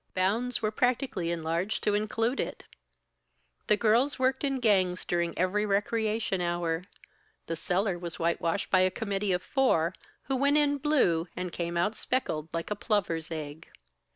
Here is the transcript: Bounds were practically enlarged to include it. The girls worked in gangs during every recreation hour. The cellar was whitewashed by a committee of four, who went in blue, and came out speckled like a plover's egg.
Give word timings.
Bounds 0.15 0.63
were 0.63 0.71
practically 0.71 1.29
enlarged 1.29 1.83
to 1.83 1.93
include 1.93 2.39
it. 2.39 2.63
The 3.67 3.77
girls 3.77 4.17
worked 4.17 4.43
in 4.43 4.59
gangs 4.59 5.05
during 5.05 5.37
every 5.37 5.63
recreation 5.63 6.41
hour. 6.41 6.85
The 7.45 7.55
cellar 7.55 7.99
was 7.99 8.17
whitewashed 8.17 8.71
by 8.71 8.79
a 8.79 8.89
committee 8.89 9.31
of 9.31 9.43
four, 9.43 9.93
who 10.23 10.35
went 10.37 10.57
in 10.57 10.79
blue, 10.79 11.27
and 11.37 11.51
came 11.53 11.77
out 11.77 11.93
speckled 11.95 12.49
like 12.51 12.71
a 12.71 12.75
plover's 12.75 13.29
egg. 13.29 13.67